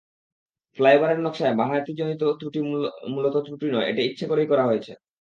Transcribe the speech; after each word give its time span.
ফ্লাইওভারের 0.77 1.19
নকশায় 1.19 1.55
বাঁহাতিজনিত 1.55 2.23
ত্রুটি 2.39 2.59
মূলত 3.13 3.35
ত্রুটি 3.45 3.67
নয়, 3.73 3.87
এটা 3.91 4.01
ইচ্ছা 4.03 4.25
করেই 4.27 4.47
করা 4.51 4.63
হয়েছে। 4.65 4.91